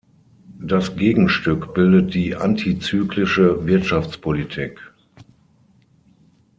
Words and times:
Das 0.63 0.95
Gegenstück 0.95 1.75
bildet 1.75 2.15
die 2.15 2.35
antizyklische 2.35 3.67
Wirtschaftspolitik. 3.67 4.79